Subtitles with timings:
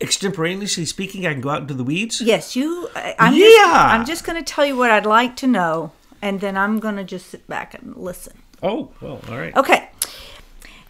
[0.00, 2.20] extemporaneously speaking, I can go out into the weeds?
[2.20, 2.88] Yes, you.
[2.94, 3.88] I- I'm Just, Yeah.
[3.92, 6.96] I'm just going to tell you what I'd like to know, and then I'm going
[6.96, 8.34] to just sit back and listen.
[8.62, 9.54] Oh, well, all right.
[9.56, 9.90] Okay.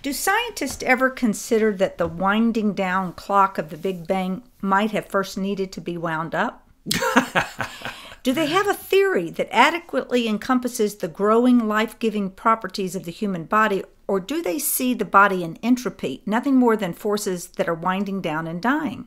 [0.03, 5.07] Do scientists ever consider that the winding down clock of the Big Bang might have
[5.07, 6.63] first needed to be wound up?
[8.23, 13.11] Do they have a theory that adequately encompasses the growing life giving properties of the
[13.13, 17.69] human body, or do they see the body in entropy, nothing more than forces that
[17.69, 19.07] are winding down and dying?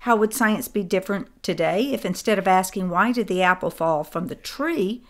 [0.00, 4.04] How would science be different today if instead of asking why did the apple fall
[4.04, 5.02] from the tree,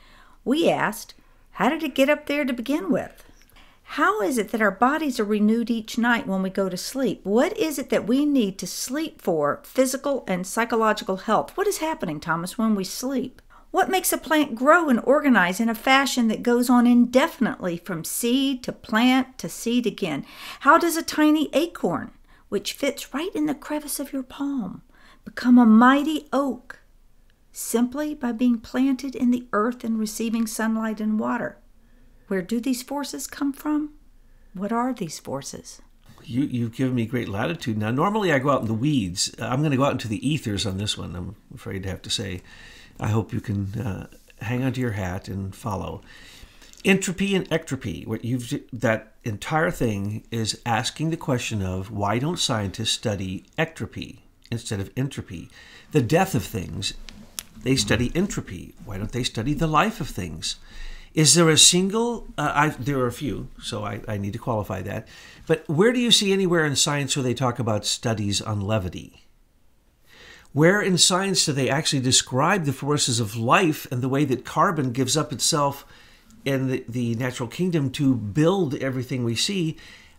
[0.45, 1.15] we asked,
[1.53, 3.25] how did it get up there to begin with?
[3.91, 7.21] How is it that our bodies are renewed each night when we go to sleep?
[7.25, 11.57] What is it that we need to sleep for physical and psychological health?
[11.57, 13.41] What is happening, Thomas, when we sleep?
[13.77, 18.05] What makes a plant grow and organize in a fashion that goes on indefinitely from
[18.05, 20.25] seed to plant to seed again?
[20.61, 22.13] How does a tiny acorn,
[22.49, 24.81] which fits right in the crevice of your palm,
[25.27, 26.79] become a mighty oak?
[27.53, 31.59] Simply by being planted in the earth and receiving sunlight and water.
[32.29, 33.93] Where do these forces come from?
[34.55, 35.83] What are these forces?
[36.25, 37.77] You, you've given me great latitude.
[37.77, 39.35] Now, normally I go out in the weeds.
[39.39, 42.01] I'm going to go out into the ethers on this one, I'm afraid to have
[42.01, 42.41] to say.
[42.99, 44.07] I hope you can uh,
[44.41, 46.03] hang onto your hat and follow.
[46.85, 52.39] Entropy and ectropy, what you've that entire thing is asking the question of why don't
[52.39, 55.51] scientists study ectropy instead of entropy?
[55.91, 56.95] The death of things,
[57.63, 58.75] they study entropy.
[58.85, 60.57] Why don't they study the life of things?
[61.13, 62.29] Is there a single?
[62.39, 65.09] Uh, I, there are a few, so I, I need to qualify that.
[65.47, 69.26] But where do you see anywhere in science where they talk about studies on levity?
[70.57, 74.47] Where in science do they actually describe the forces of life and the way that
[74.47, 75.85] carbon gives up itself
[76.47, 79.77] in the, the natural kingdom to build everything we see?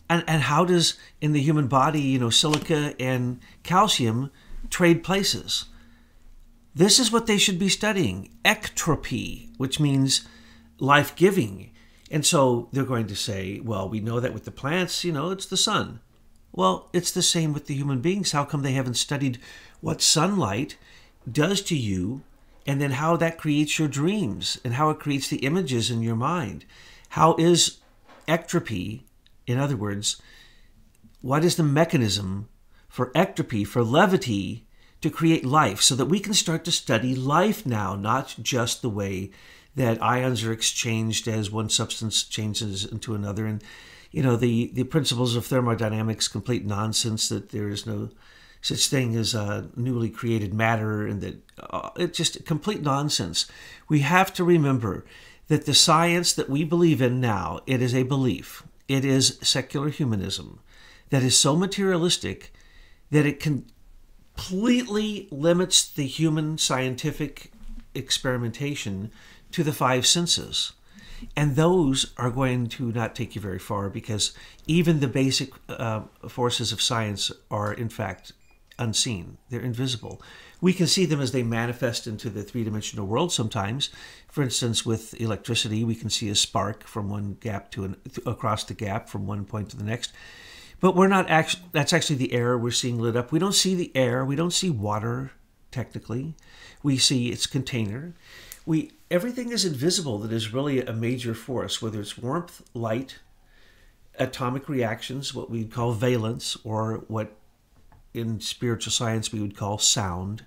[0.08, 4.30] And, and how does in the human body, you know, silica and calcium
[4.70, 5.66] trade places?
[6.76, 10.28] This is what they should be studying ectropy, which means
[10.78, 11.72] life giving.
[12.12, 15.32] And so they're going to say, well, we know that with the plants, you know,
[15.32, 16.00] it's the sun.
[16.52, 18.34] Well, it's the same with the human beings.
[18.34, 19.40] How come they haven't studied
[19.82, 20.78] what sunlight
[21.30, 22.22] does to you
[22.66, 26.16] and then how that creates your dreams and how it creates the images in your
[26.16, 26.66] mind?
[27.10, 27.78] How is
[28.28, 29.04] ectropy,
[29.46, 30.22] in other words,
[31.22, 32.50] what is the mechanism
[32.88, 34.68] for ectropy, for levity,
[35.02, 38.90] to create life so that we can start to study life now, not just the
[38.90, 39.30] way
[39.76, 43.46] that ions are exchanged as one substance changes into another.
[43.46, 43.64] And,
[44.12, 48.10] you know, the, the principles of thermodynamics, complete nonsense that there is no
[48.62, 53.48] such thing as uh, newly created matter and that uh, it's just complete nonsense.
[53.88, 55.06] We have to remember
[55.48, 58.64] that the science that we believe in now, it is a belief.
[58.88, 60.60] It is secular humanism
[61.10, 62.54] that is so materialistic
[63.12, 67.52] that it completely limits the human scientific
[67.96, 69.12] experimentation
[69.52, 70.74] to the five senses.
[71.36, 74.34] And those are going to not take you very far because
[74.68, 78.34] even the basic uh, forces of science are, in fact,
[78.80, 79.38] unseen.
[79.50, 80.22] They're invisible.
[80.62, 83.90] We can see them as they manifest into the three dimensional world sometimes.
[84.28, 87.96] For instance, with electricity, we can see a spark from one gap to an,
[88.26, 90.12] across the gap from one point to the next.
[90.80, 93.32] But we're not actually, that's actually the air we're seeing lit up.
[93.32, 94.24] We don't see the air.
[94.24, 95.32] We don't see water,
[95.72, 96.36] technically.
[96.84, 98.14] We see its container.
[98.66, 103.20] We, everything is invisible that is really a major force, whether it's warmth, light,
[104.20, 107.36] atomic reactions, what we call valence, or what
[108.18, 110.46] in spiritual science we would call sound.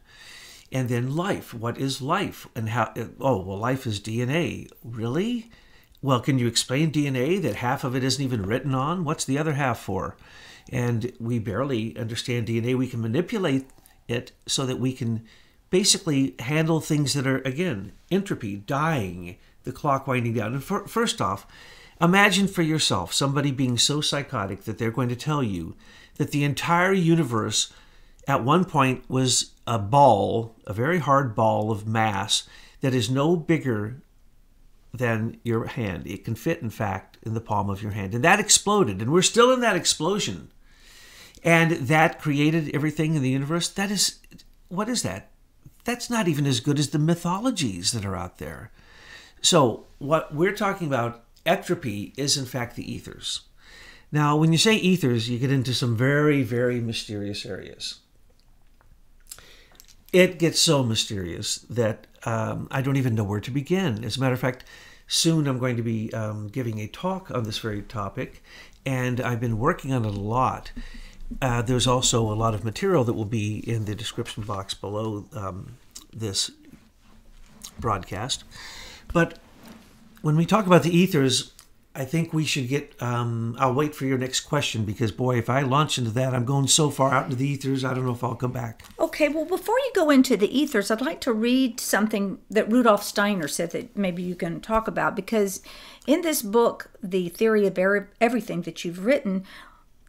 [0.73, 1.53] And then life.
[1.53, 2.47] What is life?
[2.55, 4.71] And how, oh, well, life is DNA.
[4.85, 5.51] Really?
[6.03, 9.05] Well, can you explain DNA that half of it isn't even written on?
[9.05, 10.17] What's the other half for?
[10.71, 12.77] And we barely understand DNA.
[12.77, 13.67] We can manipulate
[14.09, 15.27] it so that we can
[15.71, 20.55] basically handle things that are, again, entropy, dying, the clock winding down.
[20.55, 21.47] And for, first off,
[22.01, 25.77] imagine for yourself somebody being so psychotic that they're going to tell you
[26.21, 27.73] that the entire universe
[28.29, 32.47] at one point was a ball, a very hard ball of mass
[32.83, 34.03] that is no bigger
[34.93, 36.07] than your hand.
[36.07, 38.15] It can fit, in fact, in the palm of your hand.
[38.15, 40.51] And that exploded, and we're still in that explosion.
[41.43, 43.71] And that created everything in the universe.
[43.71, 44.19] That is,
[44.69, 45.31] what is that?
[45.85, 48.71] That's not even as good as the mythologies that are out there.
[49.41, 53.41] So, what we're talking about, entropy, is in fact the ethers.
[54.13, 58.01] Now, when you say ethers, you get into some very, very mysterious areas.
[60.13, 64.05] It gets so mysterious that um, I don't even know where to begin.
[64.05, 64.65] As a matter of fact,
[65.07, 68.43] soon I'm going to be um, giving a talk on this very topic,
[68.85, 70.73] and I've been working on it a lot.
[71.41, 75.27] uh, there's also a lot of material that will be in the description box below
[75.33, 75.77] um,
[76.13, 76.51] this
[77.79, 78.45] broadcast.
[79.13, 79.39] But
[80.23, 81.53] when we talk about the ethers,
[81.93, 82.95] I think we should get.
[83.03, 86.45] Um, I'll wait for your next question because, boy, if I launch into that, I'm
[86.45, 88.85] going so far out into the ethers, I don't know if I'll come back.
[88.99, 93.03] Okay, well, before you go into the ethers, I'd like to read something that Rudolf
[93.03, 95.63] Steiner said that maybe you can talk about because
[96.07, 97.77] in this book, The Theory of
[98.21, 99.45] Everything that you've written,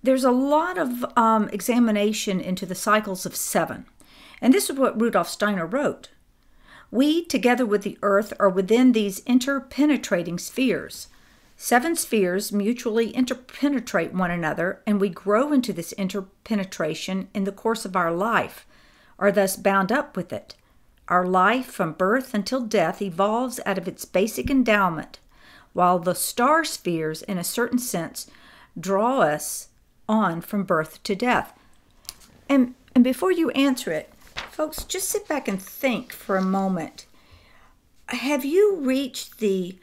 [0.04, 3.86] there's a lot of um, examination into the cycles of seven.
[4.40, 6.10] And this is what Rudolf Steiner wrote.
[6.92, 11.08] We, together with the earth, are within these interpenetrating spheres.
[11.64, 17.86] Seven spheres mutually interpenetrate one another, and we grow into this interpenetration in the course
[17.86, 18.66] of our life,
[19.20, 20.56] are thus bound up with it.
[21.08, 25.20] Our life from birth until death evolves out of its basic endowment,
[25.74, 28.26] while the star spheres, in a certain sense,
[28.78, 29.68] draw us
[30.10, 31.54] on from birth to death.
[32.50, 34.12] And, and before you answer it,
[34.50, 37.06] folks, just sit back and think for a moment.
[38.08, 39.78] Have you reached the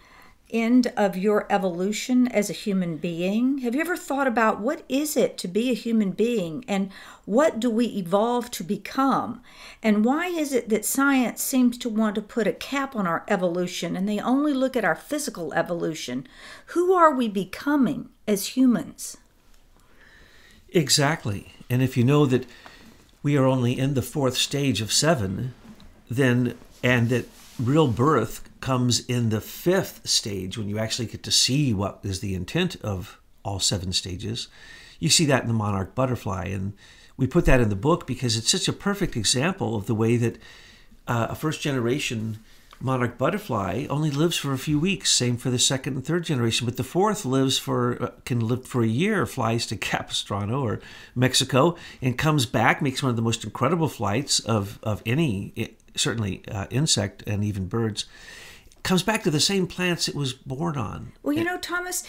[0.50, 3.58] end of your evolution as a human being?
[3.58, 6.90] Have you ever thought about what is it to be a human being and
[7.24, 9.42] what do we evolve to become?
[9.82, 13.24] And why is it that science seems to want to put a cap on our
[13.28, 16.26] evolution and they only look at our physical evolution?
[16.66, 19.18] Who are we becoming as humans?
[20.70, 21.52] Exactly.
[21.68, 22.46] And if you know that
[23.22, 25.54] we are only in the fourth stage of seven,
[26.10, 27.28] then, and that
[27.58, 32.20] real birth comes in the fifth stage when you actually get to see what is
[32.20, 34.48] the intent of all seven stages.
[34.98, 36.46] You see that in the monarch butterfly.
[36.46, 36.74] And
[37.16, 40.16] we put that in the book because it's such a perfect example of the way
[40.16, 40.36] that
[41.06, 42.38] uh, a first generation
[42.80, 45.10] monarch butterfly only lives for a few weeks.
[45.10, 48.66] Same for the second and third generation, but the fourth lives for uh, can live
[48.66, 49.26] for a year.
[49.26, 50.80] Flies to Capistrano or
[51.14, 56.42] Mexico and comes back, makes one of the most incredible flights of of any certainly
[56.48, 58.06] uh, insect and even birds
[58.82, 61.12] comes back to the same plants it was born on.
[61.22, 62.04] Well, you know, Thomas,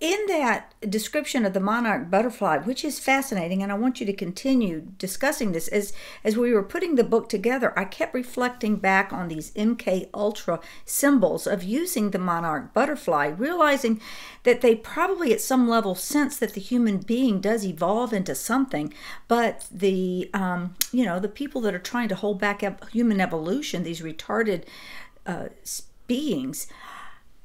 [0.00, 4.12] in that description of the monarch butterfly, which is fascinating, and I want you to
[4.12, 5.92] continue discussing this as
[6.24, 10.60] as we were putting the book together, I kept reflecting back on these MK Ultra
[10.84, 14.00] symbols of using the monarch butterfly, realizing
[14.42, 18.92] that they probably at some level sense that the human being does evolve into something,
[19.28, 23.82] but the um, you know the people that are trying to hold back human evolution,
[23.82, 24.64] these retarded
[25.26, 25.48] uh,
[26.08, 26.66] beings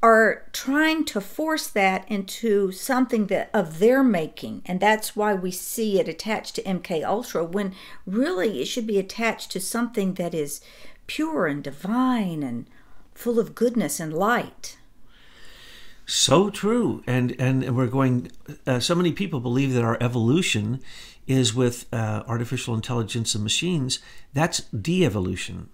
[0.04, 4.62] are trying to force that into something that of their making.
[4.66, 7.74] And that's why we see it attached to MK Ultra when
[8.06, 10.60] really it should be attached to something that is
[11.08, 12.68] pure and divine and
[13.16, 14.78] full of goodness and light.
[16.06, 17.02] So true.
[17.08, 18.30] And and we're going
[18.68, 20.82] uh, so many people believe that our evolution
[21.28, 24.00] is with uh, artificial intelligence and machines.
[24.34, 25.70] That's de-evolution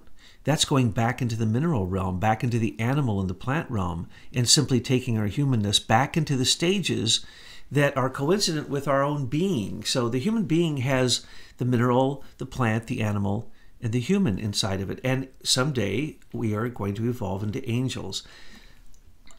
[0.50, 4.08] that's going back into the mineral realm, back into the animal and the plant realm,
[4.34, 7.24] and simply taking our humanness back into the stages
[7.72, 9.84] that are coincident with our own being.
[9.84, 11.24] So the human being has
[11.58, 15.00] the mineral, the plant, the animal, and the human inside of it.
[15.04, 18.24] And someday we are going to evolve into angels.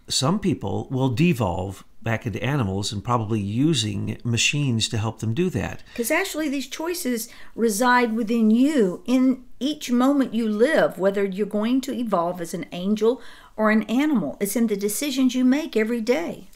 [0.09, 5.51] Some people will devolve back into animals and probably using machines to help them do
[5.51, 5.83] that.
[5.93, 11.81] Because actually, these choices reside within you in each moment you live, whether you're going
[11.83, 13.23] to evolve as an angel
[13.57, 14.37] or an animal.
[14.41, 16.49] It's in the decisions you make every day.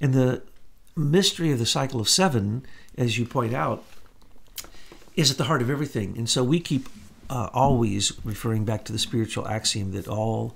[0.00, 0.42] And the
[0.94, 2.64] mystery of the cycle of seven,
[2.96, 3.82] as you point out,
[5.16, 6.16] is at the heart of everything.
[6.16, 6.88] And so we keep
[7.28, 10.54] uh, always referring back to the spiritual axiom that all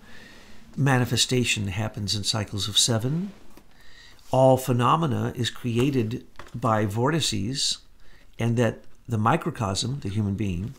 [0.76, 3.32] manifestation happens in cycles of seven
[4.30, 7.78] all phenomena is created by vortices,
[8.38, 10.74] and that the microcosm, the human being,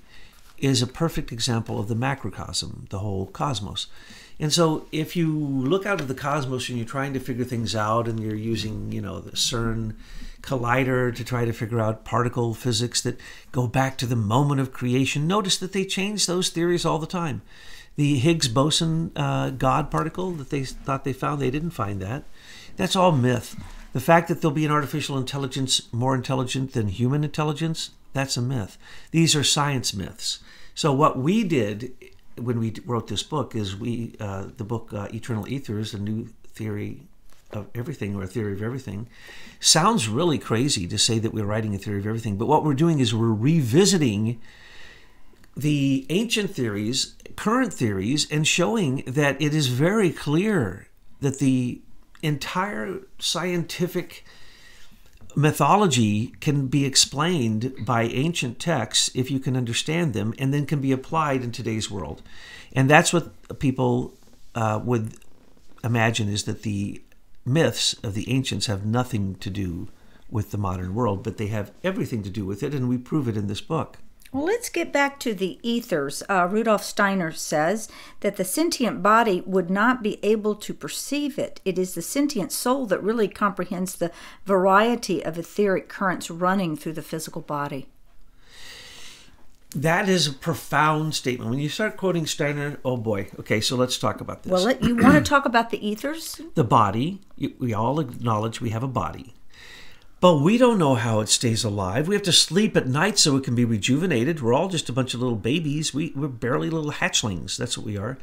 [0.62, 3.88] is a perfect example of the macrocosm, the whole cosmos.
[4.40, 7.76] And so if you look out of the cosmos and you're trying to figure things
[7.76, 9.96] out and you're using, you know, the CERN
[10.42, 13.20] collider to try to figure out particle physics that
[13.52, 17.06] go back to the moment of creation, notice that they change those theories all the
[17.06, 17.42] time.
[17.98, 22.24] The Higgs boson uh, God particle that they thought they found, they didn't find that.
[22.78, 23.56] That's all myth.
[23.94, 28.42] The fact that there'll be an artificial intelligence more intelligent than human intelligence, that's a
[28.42, 28.78] myth.
[29.12, 30.40] These are science myths.
[30.76, 31.94] So what we did
[32.38, 36.30] when we wrote this book is we uh, the book uh, Eternal Ethers, a new
[36.48, 37.02] theory
[37.52, 39.08] of everything or a theory of everything,
[39.60, 42.38] sounds really crazy to say that we're writing a theory of everything.
[42.38, 44.40] But what we're doing is we're revisiting
[45.56, 50.88] the ancient theories, current theories, and showing that it is very clear
[51.20, 51.82] that the
[52.24, 54.24] entire scientific
[55.36, 60.82] mythology can be explained by ancient texts if you can understand them and then can
[60.82, 62.22] be applied in today's world.
[62.74, 64.14] And that's what people
[64.56, 65.16] uh, would
[65.84, 67.02] imagine is that the
[67.46, 69.88] myths of the ancients have nothing to do
[70.30, 73.28] with the modern world, but they have everything to do with it, and we prove
[73.28, 73.98] it in this book.
[74.32, 76.24] Well, let's get back to the ethers.
[76.30, 77.90] Uh, Rudolf Steiner says
[78.22, 81.60] that the sentient body would not be able to perceive it.
[81.66, 84.12] It is the sentient soul that really comprehends the
[84.46, 87.88] variety of etheric currents running through the physical body.
[89.76, 91.50] That is a profound statement.
[91.50, 93.28] When you start quoting Steiner, oh boy.
[93.40, 94.52] Okay, so let's talk about this.
[94.52, 96.42] Well, you want to talk about the ethers?
[96.56, 97.20] The body,
[97.58, 99.34] we all acknowledge we have a body.
[100.22, 102.08] But we don't know how it stays alive.
[102.08, 104.40] We have to sleep at night so it can be rejuvenated.
[104.40, 105.96] We're all just a bunch of little babies.
[105.96, 107.58] We, we're barely little hatchlings.
[107.58, 108.20] That's what we are.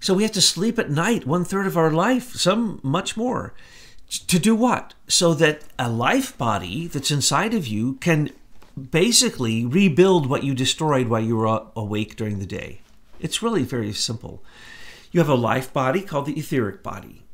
[0.00, 3.52] So we have to sleep at night one third of our life, some much more.
[4.08, 4.94] To do what?
[5.08, 8.30] So that a life body that's inside of you can
[8.90, 12.80] basically rebuild what you destroyed while you were awake during the day.
[13.20, 14.42] It's really very simple.
[15.12, 17.24] You have a life body called the etheric body,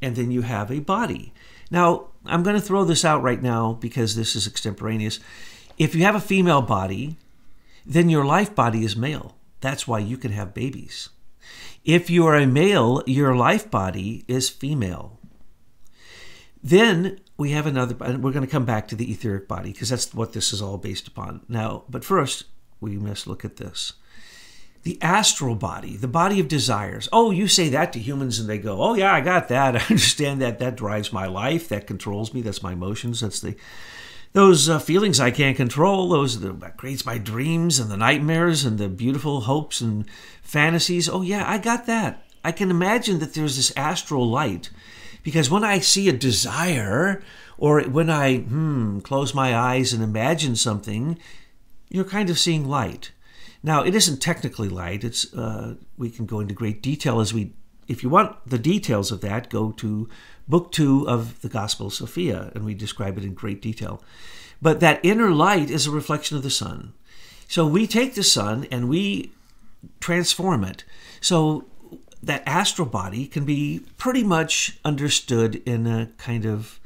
[0.00, 1.32] and then you have a body.
[1.70, 5.18] Now, I'm going to throw this out right now because this is extemporaneous.
[5.78, 7.16] If you have a female body,
[7.84, 9.36] then your life body is male.
[9.60, 11.08] That's why you can have babies.
[11.84, 15.18] If you are a male, your life body is female.
[16.62, 20.14] Then we have another, we're going to come back to the etheric body because that's
[20.14, 21.40] what this is all based upon.
[21.48, 22.44] Now, but first,
[22.80, 23.94] we must look at this
[24.82, 27.08] the astral body, the body of desires.
[27.12, 29.76] Oh, you say that to humans and they go, "Oh yeah, I got that.
[29.76, 30.58] I understand that.
[30.58, 31.68] That drives my life.
[31.68, 32.42] That controls me.
[32.42, 33.20] That's my emotions.
[33.20, 33.56] That's the
[34.32, 36.08] those uh, feelings I can't control.
[36.08, 40.08] Those the, that creates my dreams and the nightmares and the beautiful hopes and
[40.42, 41.08] fantasies.
[41.08, 42.24] Oh yeah, I got that.
[42.44, 44.70] I can imagine that there's this astral light
[45.22, 47.22] because when I see a desire
[47.56, 51.18] or when I hmm, close my eyes and imagine something,
[51.88, 53.12] you're kind of seeing light.
[53.62, 55.04] Now, it isn't technically light.
[55.04, 57.52] It's uh, we can go into great detail as we.
[57.88, 60.08] If you want the details of that, go to
[60.48, 64.02] book two of the Gospel of Sophia, and we describe it in great detail.
[64.60, 66.92] But that inner light is a reflection of the sun.
[67.48, 69.32] So we take the sun and we
[70.00, 70.84] transform it.
[71.20, 71.66] So
[72.22, 76.78] that astral body can be pretty much understood in a kind of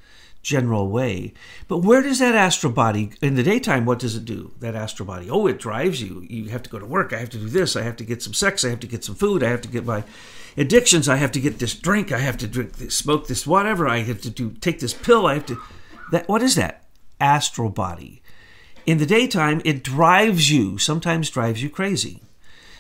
[0.47, 1.35] general way.
[1.67, 4.53] But where does that astral body, in the daytime, what does it do?
[4.61, 6.25] That astral body, oh, it drives you.
[6.31, 7.13] You have to go to work.
[7.13, 7.75] I have to do this.
[7.75, 8.65] I have to get some sex.
[8.65, 9.43] I have to get some food.
[9.43, 10.05] I have to get my
[10.57, 11.09] addictions.
[11.09, 12.13] I have to get this drink.
[12.13, 13.89] I have to drink this, smoke this, whatever.
[13.89, 15.27] I have to do, take this pill.
[15.27, 15.61] I have to.
[16.13, 16.85] That what is that?
[17.21, 18.23] Astral body.
[18.87, 20.79] In the daytime, it drives you.
[20.79, 22.23] Sometimes drives you crazy.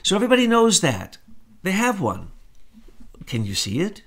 [0.04, 1.18] So everybody knows that
[1.64, 2.30] they have one.
[3.26, 4.02] Can you see it?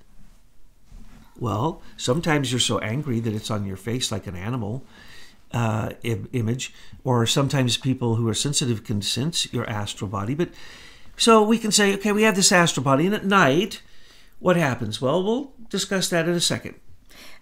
[1.40, 4.84] Well, sometimes you're so angry that it's on your face like an animal
[5.52, 10.36] uh, image, or sometimes people who are sensitive can sense your astral body.
[10.36, 10.50] But
[11.18, 13.82] so we can say, okay, we have this astral body, and at night,
[14.40, 15.02] what happens?
[15.02, 16.76] Well, we'll discuss that in a second.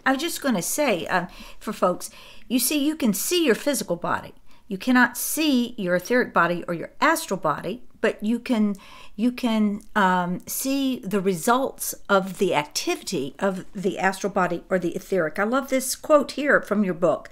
[0.06, 1.26] I was just going to say uh,
[1.58, 2.10] for folks,
[2.48, 4.32] you see, you can see your physical body.
[4.68, 8.76] You cannot see your etheric body or your astral body, but you can
[9.16, 14.94] you can um, see the results of the activity of the astral body or the
[14.94, 15.38] etheric.
[15.38, 17.28] I love this quote here from your book.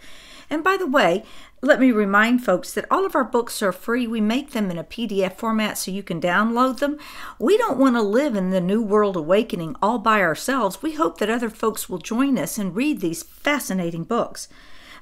[0.48, 1.24] And by the way,
[1.62, 4.06] let me remind folks that all of our books are free.
[4.06, 6.98] We make them in a PDF format so you can download them.
[7.38, 10.82] We don't want to live in the New World Awakening all by ourselves.
[10.82, 14.48] We hope that other folks will join us and read these fascinating books.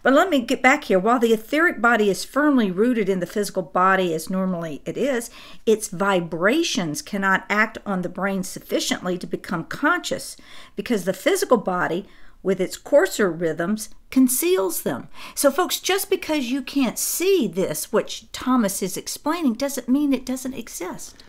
[0.04, 0.98] But let me get back here.
[0.98, 5.30] While the etheric body is firmly rooted in the physical body as normally it is,
[5.64, 10.36] its vibrations cannot act on the brain sufficiently to become conscious
[10.76, 12.06] because the physical body,
[12.42, 15.08] with its coarser rhythms, conceals them.
[15.34, 20.26] So, folks, just because you can't see this, which Thomas is explaining, doesn't mean it
[20.26, 21.24] doesn't exist.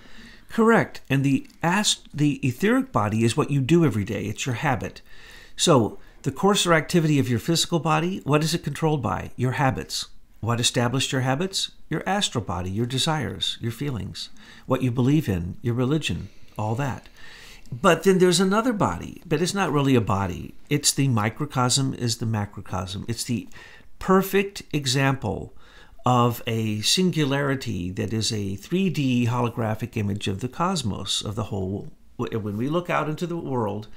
[0.49, 0.99] Correct.
[1.09, 4.25] And the ast- the etheric body is what you do every day.
[4.25, 5.01] It's your habit.
[5.55, 9.29] So the course or activity of your physical body, what is it controlled by?
[9.35, 10.07] Your habits.
[10.39, 11.69] What established your habits?
[11.87, 14.29] Your astral body, your desires, your feelings,
[14.65, 17.09] what you believe in, your religion, all that.
[17.71, 20.55] But then there's another body, but it's not really a body.
[20.67, 23.05] It's the microcosm, is the macrocosm.
[23.07, 23.47] It's the
[23.99, 25.53] perfect example
[26.07, 31.91] of a singularity that is a 3D holographic image of the cosmos, of the whole.
[32.17, 33.89] When we look out into the world,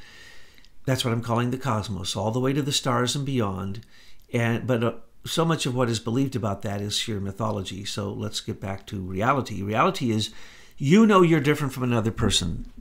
[0.89, 3.85] that's what I'm calling the cosmos, all the way to the stars and beyond.
[4.33, 4.93] And but uh,
[5.27, 7.85] so much of what is believed about that is sheer mythology.
[7.85, 9.63] So let's get back to reality.
[9.63, 10.31] Reality is
[10.77, 12.73] you know you're different from another person.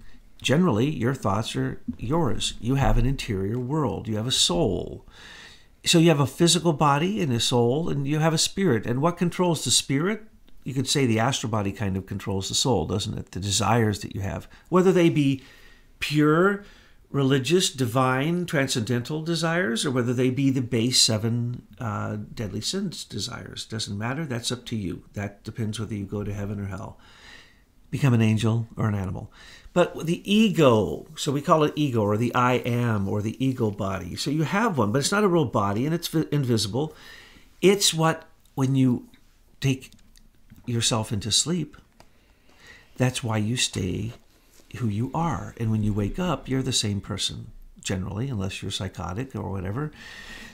[0.42, 2.54] Generally, your thoughts are yours.
[2.62, 4.08] You have an interior world.
[4.08, 5.06] You have a soul.
[5.84, 8.86] so you have a physical body and a soul, and you have a spirit.
[8.86, 10.24] And what controls the spirit?
[10.64, 13.32] You could say the astral body kind of controls the soul, doesn't it?
[13.32, 15.44] The desires that you have, whether they be
[16.00, 16.64] pure,
[17.10, 23.66] religious, divine, transcendental desires, or whether they be the base seven uh, deadly sins desires.
[23.66, 24.26] Doesn't matter.
[24.26, 25.04] That's up to you.
[25.14, 26.98] That depends whether you go to heaven or hell,
[27.90, 29.32] become an angel or an animal.
[29.74, 33.70] But the ego, so we call it ego or the I am or the ego
[33.70, 34.16] body.
[34.16, 36.96] So you have one, but it's not a real body and it's invisible.
[37.62, 39.08] It's what, when you
[39.62, 39.92] take
[40.66, 41.78] yourself into sleep,
[42.98, 44.14] that's why you stay
[44.78, 45.54] who you are.
[45.60, 49.92] And when you wake up, you're the same person, generally, unless you're psychotic or whatever.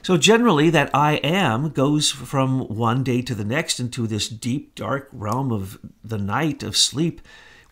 [0.01, 4.75] So, generally, that I am goes from one day to the next into this deep,
[4.75, 7.22] dark realm of the night of sleep,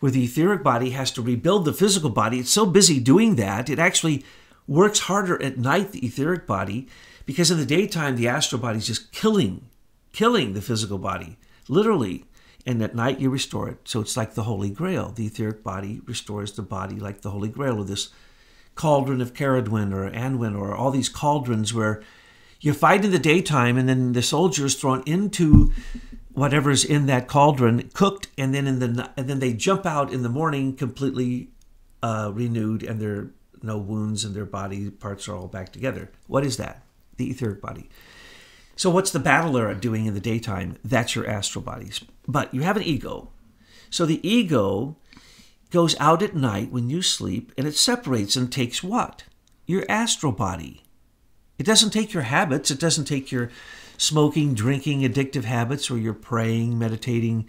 [0.00, 2.38] where the etheric body has to rebuild the physical body.
[2.38, 4.24] It's so busy doing that, it actually
[4.66, 6.88] works harder at night, the etheric body,
[7.26, 9.66] because in the daytime, the astral body is just killing,
[10.12, 11.36] killing the physical body,
[11.68, 12.24] literally
[12.66, 13.78] and at night you restore it.
[13.84, 15.10] So it's like the Holy Grail.
[15.10, 18.10] The etheric body restores the body like the Holy Grail, or this
[18.74, 22.02] cauldron of Ceridwen or Annwn, or all these cauldrons where
[22.60, 25.72] you fight in the daytime, and then the soldier is thrown into
[26.32, 30.22] whatever's in that cauldron, cooked, and then in the and then they jump out in
[30.22, 31.48] the morning completely
[32.02, 33.30] uh, renewed, and there are
[33.62, 36.10] no wounds, and their body parts are all back together.
[36.26, 36.82] What is that?
[37.16, 37.88] The etheric body.
[38.76, 40.78] So, what's the battle era doing in the daytime?
[40.84, 42.00] That's your astral bodies.
[42.26, 43.30] But you have an ego.
[43.90, 44.96] So, the ego
[45.70, 49.24] goes out at night when you sleep and it separates and takes what?
[49.66, 50.82] Your astral body.
[51.58, 53.50] It doesn't take your habits, it doesn't take your
[53.96, 57.46] smoking, drinking, addictive habits, or your praying, meditating,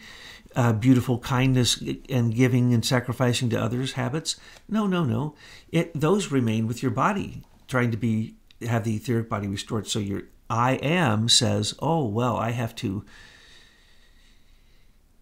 [0.55, 4.35] uh, beautiful kindness and giving and sacrificing to others habits.
[4.69, 5.35] No, no, no.
[5.71, 9.87] It those remain with your body, trying to be have the etheric body restored.
[9.87, 13.03] So your I am says, oh, well, I have to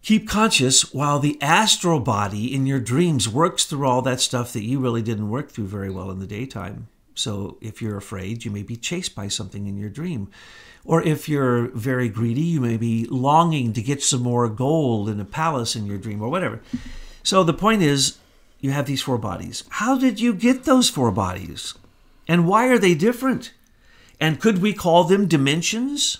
[0.02, 4.64] keep conscious while the astral body in your dreams works through all that stuff that
[4.64, 6.88] you really didn't work through very well in the daytime.
[7.14, 10.30] So if you're afraid, you may be chased by something in your dream.
[10.84, 15.20] Or if you're very greedy, you may be longing to get some more gold in
[15.20, 16.60] a palace in your dream or whatever.
[17.22, 18.18] So the point is,
[18.60, 19.64] you have these four bodies.
[19.68, 21.74] How did you get those four bodies?
[22.26, 23.52] And why are they different?
[24.20, 26.18] And could we call them dimensions?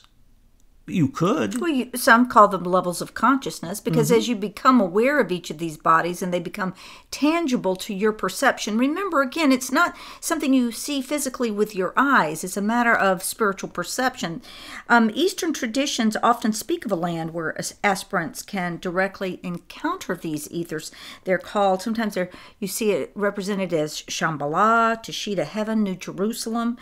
[0.87, 1.61] You could.
[1.61, 4.19] Well, you, some call them levels of consciousness because mm-hmm.
[4.19, 6.75] as you become aware of each of these bodies and they become
[7.13, 12.43] tangible to your perception, remember again, it's not something you see physically with your eyes,
[12.43, 14.43] it's a matter of spiritual perception.
[14.89, 20.91] Um, Eastern traditions often speak of a land where aspirants can directly encounter these ethers.
[21.23, 26.77] They're called, sometimes they're, you see it represented as Shambhala, Tushita Heaven, New Jerusalem.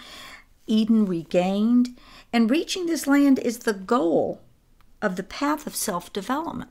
[0.66, 1.98] Eden regained,
[2.32, 4.40] and reaching this land is the goal
[5.02, 6.70] of the path of self development.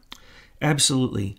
[0.61, 1.37] Absolutely.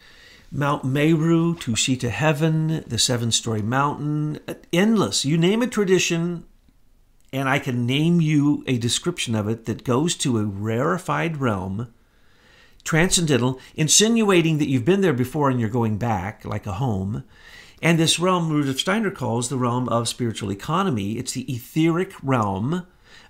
[0.52, 4.40] Mount Meru, Tushita Heaven, the seven story mountain,
[4.72, 5.24] endless.
[5.24, 6.44] You name a tradition,
[7.32, 11.92] and I can name you a description of it that goes to a rarefied realm,
[12.82, 17.22] transcendental, insinuating that you've been there before and you're going back like a home.
[17.80, 21.16] And this realm Rudolf Steiner calls the realm of spiritual economy.
[21.16, 22.86] It's the etheric realm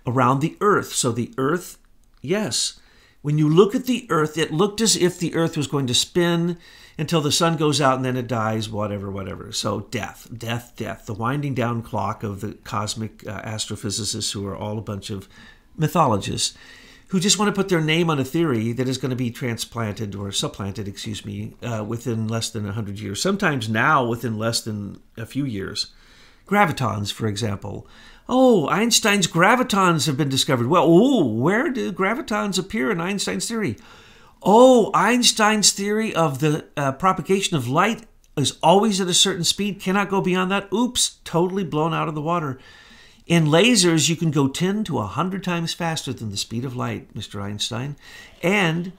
[0.07, 0.93] around the earth.
[0.93, 1.79] So the earth,
[2.21, 2.81] yes,
[3.23, 5.95] when you look at the earth, it looked as if the earth was going to
[5.95, 6.59] spin
[6.97, 9.53] until the sun goes out and then it dies, whatever, whatever.
[9.53, 14.57] So death, death, death, the winding down clock of the cosmic uh, astrophysicists who are
[14.57, 15.29] all a bunch of
[15.77, 16.57] mythologists
[17.11, 19.33] who just want to put their name on a theory that is going to be
[19.33, 23.21] transplanted or supplanted, excuse me, uh, within less than 100 years.
[23.21, 25.89] Sometimes now within less than a few years.
[26.47, 27.87] Gravitons, for example.
[28.33, 30.69] Oh, Einstein's gravitons have been discovered.
[30.69, 33.77] Well, oh, where do gravitons appear in Einstein's theory?
[34.40, 39.81] Oh, Einstein's theory of the uh, propagation of light is always at a certain speed,
[39.81, 40.73] cannot go beyond that.
[40.73, 42.61] Oops, totally blown out of the water.
[43.27, 47.12] In lasers, you can go 10 to 100 times faster than the speed of light,
[47.12, 47.43] Mr.
[47.43, 47.97] Einstein.
[48.45, 48.93] And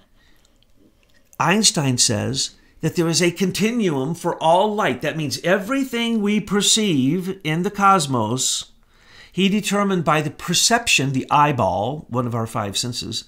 [1.39, 5.02] Einstein says that there is a continuum for all light.
[5.02, 8.71] That means everything we perceive in the cosmos,
[9.32, 13.24] he determined by the perception, the eyeball, one of our five senses,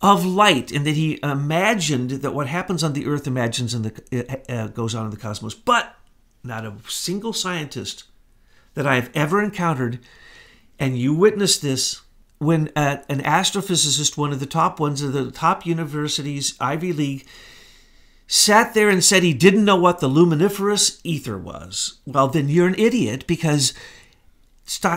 [0.00, 4.44] of light, and that he imagined that what happens on the earth imagines and the
[4.48, 5.54] uh, goes on in the cosmos.
[5.54, 5.94] But
[6.42, 8.04] not a single scientist
[8.74, 10.00] that I have ever encountered
[10.82, 12.00] and you witnessed this
[12.38, 17.24] when uh, an astrophysicist, one of the top ones of the top universities, Ivy League,
[18.26, 22.00] sat there and said he didn't know what the luminiferous ether was.
[22.04, 23.74] Well, then you're an idiot because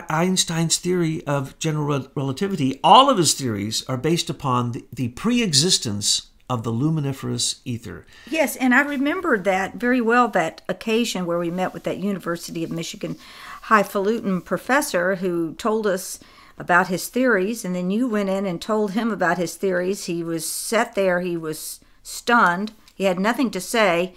[0.10, 5.42] Einstein's theory of general relativity, all of his theories are based upon the, the pre
[5.42, 8.06] existence of the luminiferous ether.
[8.30, 12.64] Yes, and I remember that very well that occasion where we met with that University
[12.64, 13.18] of Michigan
[13.64, 16.20] highfalutin professor who told us
[16.58, 20.06] about his theories, and then you went in and told him about his theories.
[20.06, 24.14] He was sat there, he was stunned, he had nothing to say.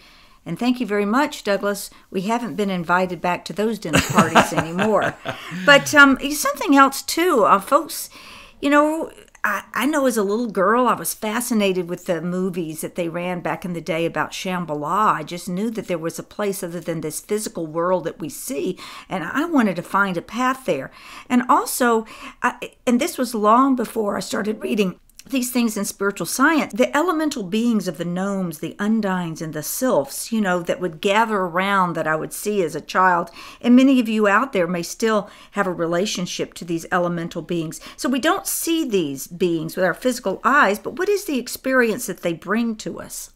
[0.48, 1.90] And thank you very much, Douglas.
[2.11, 5.14] We haven't been invited back to those dinner parties anymore.
[5.66, 8.08] But um, something else, too, uh, folks,
[8.62, 9.12] you know,
[9.44, 13.11] I, I know as a little girl, I was fascinated with the movies that they
[13.11, 15.12] ran back in the day about Shambhala.
[15.12, 18.30] I just knew that there was a place other than this physical world that we
[18.30, 20.90] see, and I wanted to find a path there.
[21.28, 22.06] And also,
[22.42, 24.98] I, and this was long before I started reading
[25.30, 29.62] these things in spiritual science, the elemental beings of the gnomes, the undines, and the
[29.62, 33.30] sylphs, you know, that would gather around that I would see as a child.
[33.60, 37.80] And many of you out there may still have a relationship to these elemental beings.
[37.96, 42.06] So we don't see these beings with our physical eyes, but what is the experience
[42.06, 43.32] that they bring to us?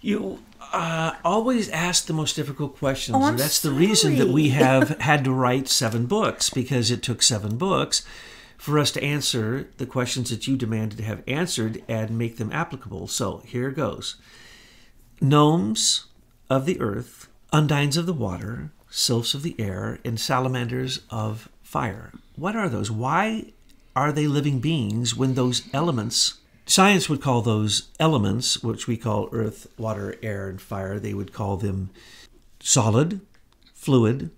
[0.00, 0.40] You
[0.72, 3.16] uh, always ask the most difficult questions.
[3.16, 7.02] Oh, and that's the reason that we have had to write seven books because it
[7.02, 8.04] took seven books
[8.64, 12.50] for us to answer the questions that you demanded to have answered and make them
[12.50, 13.06] applicable.
[13.06, 14.16] So here goes
[15.20, 16.06] Gnomes
[16.48, 22.10] of the earth, undines of the water, sylphs of the air, and salamanders of fire.
[22.36, 22.90] What are those?
[22.90, 23.52] Why
[23.94, 29.28] are they living beings when those elements, science would call those elements, which we call
[29.30, 31.90] earth, water, air, and fire, they would call them
[32.60, 33.20] solid,
[33.74, 34.30] fluid,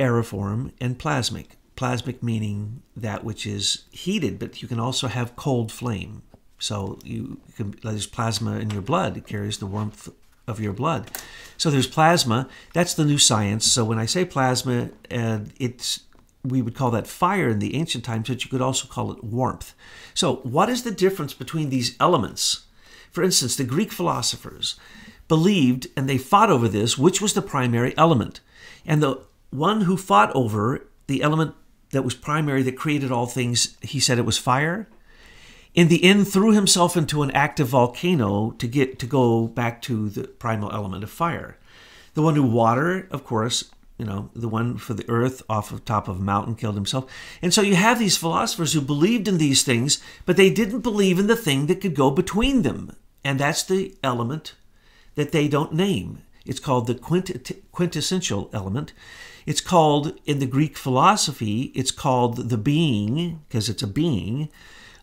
[0.00, 1.50] aeriform, and plasmic.
[1.78, 6.22] Plasmic meaning that which is heated, but you can also have cold flame.
[6.58, 9.16] So you can there's plasma in your blood.
[9.16, 10.08] It carries the warmth
[10.48, 11.08] of your blood.
[11.56, 12.48] So there's plasma.
[12.74, 13.64] That's the new science.
[13.64, 16.00] So when I say plasma, and it's
[16.42, 19.22] we would call that fire in the ancient times, but you could also call it
[19.22, 19.72] warmth.
[20.14, 22.64] So what is the difference between these elements?
[23.12, 24.74] For instance, the Greek philosophers
[25.28, 28.40] believed, and they fought over this, which was the primary element.
[28.84, 31.54] And the one who fought over the element
[31.90, 34.88] that was primary that created all things, he said it was fire.
[35.74, 40.08] In the end, threw himself into an active volcano to get to go back to
[40.08, 41.58] the primal element of fire.
[42.14, 45.80] The one who water, of course, you know, the one for the earth off the
[45.80, 47.10] top of a mountain killed himself.
[47.42, 51.18] And so you have these philosophers who believed in these things, but they didn't believe
[51.18, 52.96] in the thing that could go between them.
[53.24, 54.54] And that's the element
[55.16, 56.22] that they don't name.
[56.46, 56.94] It's called the
[57.72, 58.92] quintessential element.
[59.48, 64.50] It's called, in the Greek philosophy, it's called the being, because it's a being,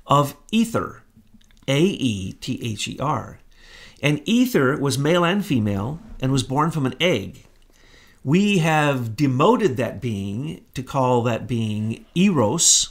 [0.06, 1.02] of ether.
[1.68, 3.40] A E T H E R.
[4.04, 7.48] And ether was male and female and was born from an egg.
[8.24, 12.90] We have demoted that being to call that being Eros,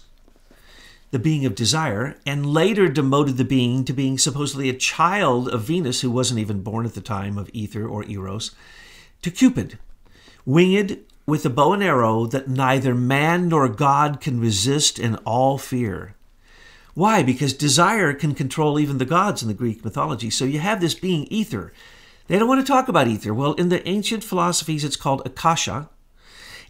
[1.12, 5.62] the being of desire, and later demoted the being to being supposedly a child of
[5.62, 8.50] Venus, who wasn't even born at the time of ether or Eros,
[9.22, 9.78] to Cupid.
[10.44, 15.58] Winged with a bow and arrow that neither man nor God can resist in all
[15.58, 16.14] fear.
[16.94, 17.22] Why?
[17.22, 20.30] Because desire can control even the gods in the Greek mythology.
[20.30, 21.72] So you have this being ether.
[22.26, 23.34] They don't want to talk about ether.
[23.34, 25.90] Well, in the ancient philosophies, it's called Akasha.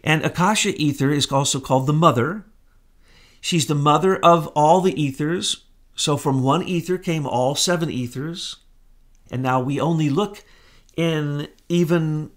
[0.03, 2.45] And Akasha ether is also called the mother.
[3.39, 5.65] She's the mother of all the ethers.
[5.95, 8.57] So from one ether came all seven ethers.
[9.31, 10.43] And now we only look
[10.97, 12.31] in even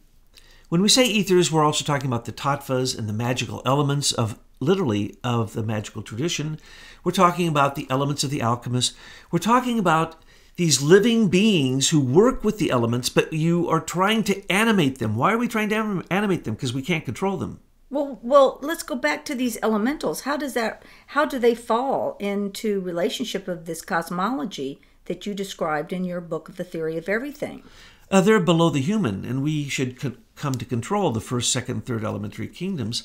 [0.69, 4.39] when we say ethers, we're also talking about the tattvas and the magical elements of
[4.61, 6.59] literally of the magical tradition.
[7.05, 8.95] We're talking about the elements of the alchemist.
[9.31, 10.17] We're talking about
[10.57, 15.17] these living beings who work with the elements, but you are trying to animate them.
[15.17, 16.55] Why are we trying to animate them?
[16.55, 17.61] Because we can't control them.
[17.91, 20.23] Well, well, let's go back to these elementals.
[20.23, 20.83] How does that?
[21.09, 26.51] How do they fall into relationship of this cosmology that you described in your book
[26.51, 27.63] of the theory of everything?
[28.11, 31.85] Uh, they're below the human, and we should co- come to control the first, second,
[31.85, 33.05] third elementary kingdoms.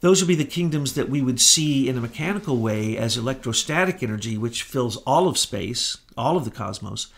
[0.00, 4.02] Those would be the kingdoms that we would see in a mechanical way as electrostatic
[4.02, 7.08] energy, which fills all of space, all of the cosmos.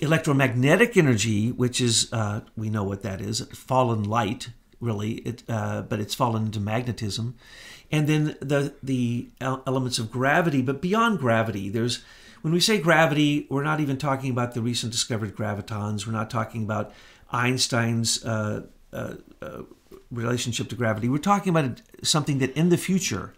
[0.00, 5.82] Electromagnetic energy, which is, uh, we know what that is, fallen light, really, it, uh,
[5.82, 7.34] but it's fallen into magnetism.
[7.90, 12.02] And then the, the elements of gravity, but beyond gravity, there's
[12.42, 16.06] when we say gravity, we're not even talking about the recent discovered gravitons.
[16.06, 16.92] We're not talking about
[17.30, 19.62] Einstein's uh, uh, uh,
[20.10, 21.08] relationship to gravity.
[21.08, 23.34] We're talking about something that in the future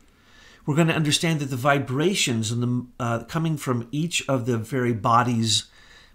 [0.67, 4.57] we're going to understand that the vibrations and the uh, coming from each of the
[4.57, 5.65] very bodies,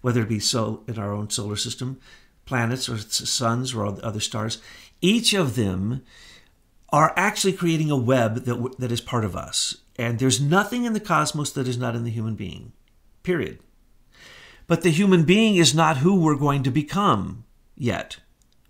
[0.01, 1.99] whether it be so in our own solar system,
[2.45, 4.59] planets or suns or other stars,
[5.01, 6.01] each of them
[6.91, 9.77] are actually creating a web that, that is part of us.
[9.97, 12.71] And there's nothing in the cosmos that is not in the human being,
[13.21, 13.59] period.
[14.65, 17.43] But the human being is not who we're going to become
[17.75, 18.17] yet.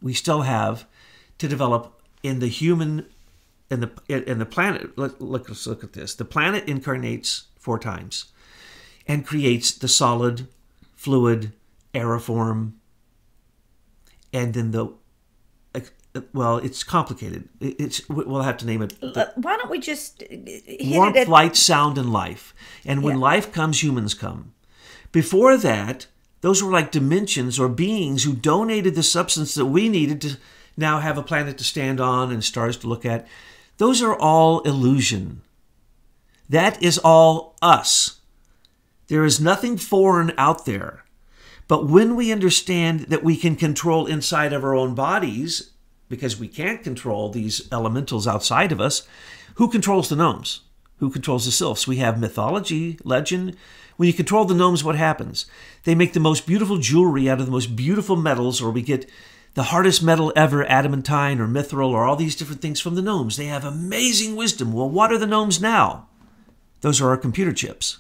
[0.02, 0.86] We still have
[1.38, 3.06] to develop in the human
[3.70, 4.98] in the in the planet.
[4.98, 6.16] Let, let's look at this.
[6.16, 8.26] The planet incarnates four times
[9.08, 10.48] and creates the solid,
[10.96, 11.54] fluid,
[11.94, 12.74] aeriform,
[14.34, 14.94] and then the
[16.34, 17.50] well, it's complicated.
[17.60, 18.94] It's we'll have to name it.
[19.02, 20.36] Uh, why don't we just uh,
[20.82, 21.28] warmth, at...
[21.28, 22.54] light, sound, and life?
[22.84, 23.22] And when yeah.
[23.22, 24.54] life comes, humans come.
[25.12, 26.08] Before that,
[26.42, 30.38] those were like dimensions or beings who donated the substance that we needed to
[30.78, 33.28] now have a planet to stand on and stars to look at.
[33.78, 35.42] Those are all illusion.
[36.48, 38.22] That is all us.
[39.08, 41.04] There is nothing foreign out there.
[41.68, 45.72] But when we understand that we can control inside of our own bodies,
[46.08, 49.08] because we can't control these elementals outside of us,
[49.56, 50.62] who controls the gnomes?
[50.98, 51.88] Who controls the sylphs?
[51.88, 53.56] We have mythology, legend.
[54.00, 55.46] When you control the gnomes, what happens?
[55.84, 59.10] They make the most beautiful jewelry out of the most beautiful metals, or we get
[59.56, 63.36] the hardest metal ever, adamantine or mithril, or all these different things from the gnomes.
[63.36, 64.72] They have amazing wisdom.
[64.72, 66.08] Well, what are the gnomes now?
[66.80, 67.98] Those are our computer chips.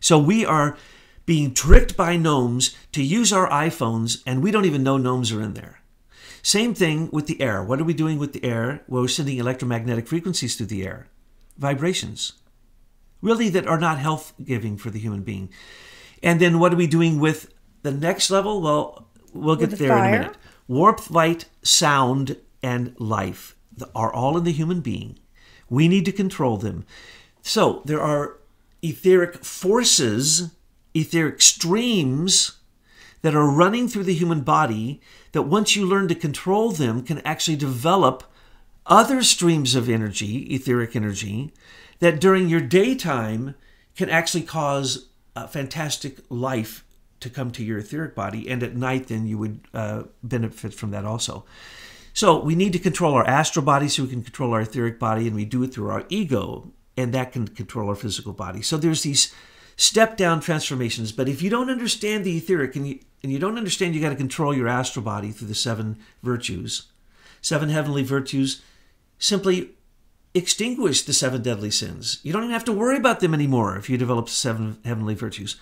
[0.00, 0.76] So we are
[1.24, 5.40] being tricked by gnomes to use our iPhones, and we don't even know gnomes are
[5.40, 5.80] in there.
[6.42, 7.62] Same thing with the air.
[7.62, 8.82] What are we doing with the air?
[8.86, 11.06] Well, we're sending electromagnetic frequencies through the air,
[11.56, 12.34] vibrations,
[13.22, 15.48] really that are not health giving for the human being.
[16.22, 18.60] And then what are we doing with the next level?
[18.60, 20.08] Well, we'll get the there fire?
[20.08, 20.36] in a minute.
[20.68, 23.56] Warmth, light, sound, and life
[23.94, 25.18] are all in the human being.
[25.70, 26.84] We need to control them.
[27.40, 28.38] So there are
[28.82, 30.50] etheric forces,
[30.94, 32.58] etheric streams
[33.22, 35.00] that are running through the human body
[35.32, 38.24] that once you learn to control them can actually develop
[38.86, 41.52] other streams of energy, etheric energy,
[42.02, 43.54] that during your daytime
[43.94, 46.84] can actually cause a fantastic life
[47.20, 48.50] to come to your etheric body.
[48.50, 51.44] And at night, then you would uh, benefit from that also.
[52.12, 55.28] So we need to control our astral body so we can control our etheric body,
[55.28, 58.62] and we do it through our ego, and that can control our physical body.
[58.62, 59.32] So there's these
[59.76, 61.12] step down transformations.
[61.12, 64.08] But if you don't understand the etheric and you, and you don't understand you got
[64.08, 66.88] to control your astral body through the seven virtues,
[67.40, 68.60] seven heavenly virtues,
[69.20, 69.70] simply
[70.34, 72.20] extinguish the seven deadly sins.
[72.22, 75.14] You don't even have to worry about them anymore if you develop the seven heavenly
[75.14, 75.56] virtues.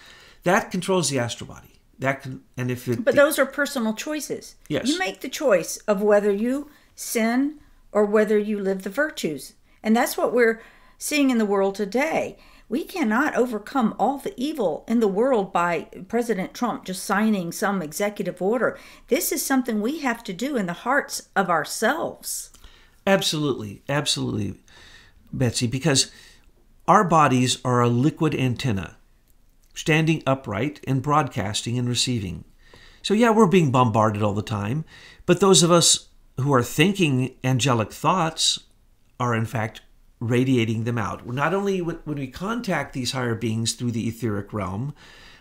[0.44, 1.80] That controls the astral body.
[1.98, 4.54] That can, and if it, but those are personal choices.
[4.68, 7.58] Yes, you make the choice of whether you sin
[7.92, 9.52] or whether you live the virtues,
[9.82, 10.62] and that's what we're
[10.96, 12.38] seeing in the world today
[12.70, 17.82] we cannot overcome all the evil in the world by President Trump just signing some
[17.82, 18.78] executive order.
[19.08, 22.50] This is something we have to do in the hearts of ourselves.
[23.10, 24.54] Absolutely, absolutely,
[25.32, 26.12] Betsy, because
[26.86, 28.98] our bodies are a liquid antenna,
[29.74, 32.44] standing upright and broadcasting and receiving.
[33.02, 34.84] So, yeah, we're being bombarded all the time,
[35.26, 38.60] but those of us who are thinking angelic thoughts
[39.18, 39.80] are, in fact,
[40.20, 41.26] radiating them out.
[41.26, 44.94] Not only when, we contact these higher beings through the etheric realm,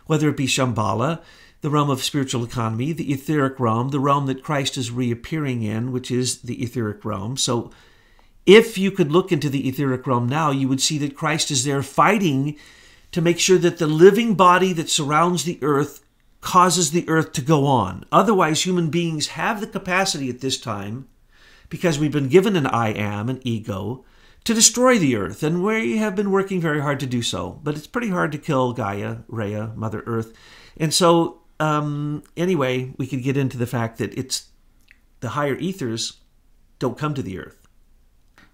[0.07, 1.21] whether it be Shambhala,
[1.61, 5.91] the realm of spiritual economy, the etheric realm, the realm that Christ is reappearing in,
[5.91, 7.37] which is the etheric realm.
[7.37, 7.71] So,
[8.45, 11.65] if you could look into the etheric realm now, you would see that Christ is
[11.65, 12.57] there fighting
[13.11, 16.01] to make sure that the living body that surrounds the earth
[16.41, 18.05] causes the earth to go on.
[18.11, 21.07] Otherwise, human beings have the capacity at this time,
[21.69, 24.05] because we've been given an I am, an ego,
[24.45, 27.59] to destroy the earth, and we have been working very hard to do so.
[27.63, 30.33] But it's pretty hard to kill Gaia, Rhea, Mother Earth.
[30.77, 34.47] And so, um, anyway, we could get into the fact that it's
[35.19, 36.17] the higher ethers
[36.79, 37.55] don't come to the earth.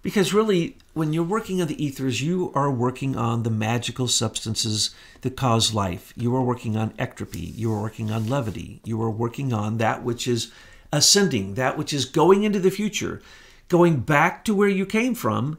[0.02, 4.94] Because really, when you're working on the ethers, you are working on the magical substances
[5.22, 6.12] that cause life.
[6.16, 7.56] You are working on ectropy.
[7.56, 8.80] You are working on levity.
[8.84, 10.52] You are working on that which is
[10.92, 13.20] ascending, that which is going into the future,
[13.68, 15.58] going back to where you came from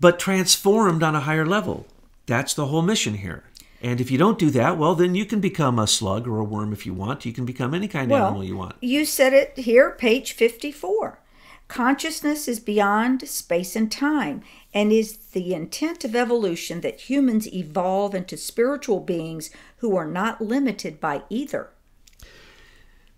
[0.00, 1.86] but transformed on a higher level.
[2.26, 3.44] That's the whole mission here.
[3.82, 6.44] And if you don't do that, well, then you can become a slug or a
[6.44, 7.26] worm if you want.
[7.26, 8.76] You can become any kind of well, animal you want.
[8.80, 11.18] You said it here, page 54.
[11.66, 14.42] Consciousness is beyond space and time
[14.72, 20.40] and is the intent of evolution that humans evolve into spiritual beings who are not
[20.40, 21.70] limited by either.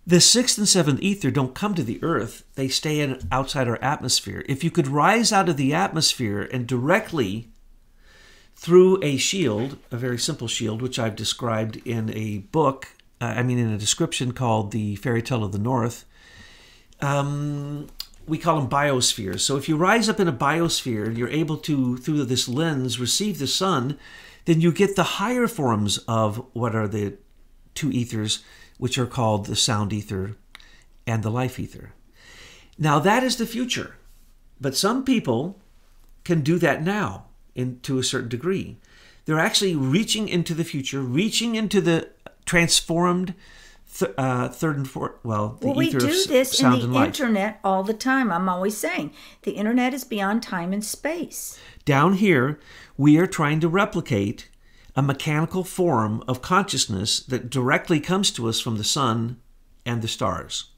[0.07, 3.83] The sixth and seventh ether don't come to the earth, they stay in, outside our
[3.83, 4.45] atmosphere.
[4.49, 7.51] If you could rise out of the atmosphere and directly
[8.65, 12.89] through a shield, a very simple shield, which I've described in a book,
[13.21, 16.07] uh, I mean, in a description called The Fairy Tale of the North,
[17.03, 17.89] um,
[18.27, 19.41] we call them biospheres.
[19.41, 22.99] So if you rise up in a biosphere, and you're able to, through this lens,
[22.99, 23.99] receive the sun,
[24.47, 27.19] then you get the higher forms of what are the
[27.75, 28.43] two ethers,
[28.79, 30.39] which are called the sound ether
[31.07, 31.93] and the life ether.
[32.79, 33.97] Now that is the future.
[34.59, 35.61] But some people
[36.25, 38.79] can do that now in, to a certain degree.
[39.25, 42.11] They're actually reaching into the future, reaching into the
[42.45, 43.35] transformed
[43.99, 45.13] th- uh, third and fourth.
[45.23, 48.31] Well, the Well, we do this in the internet all the time.
[48.31, 49.13] I'm always saying
[49.43, 51.59] the internet is beyond time and space.
[51.85, 52.59] Down here,
[52.97, 54.49] we are trying to replicate
[54.97, 59.41] a mechanical form of consciousness that directly comes to us from the sun
[59.85, 60.71] and the stars.